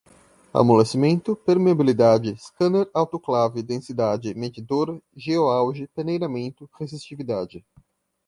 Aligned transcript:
amolecimento, 0.51 1.35
permeabilidade, 1.35 2.35
scanner, 2.35 2.89
autoclave, 2.91 3.61
densidade, 3.61 4.33
medidor, 4.33 4.99
geoauge, 5.15 5.87
peneiramento, 5.89 6.67
resistividade 6.79 7.63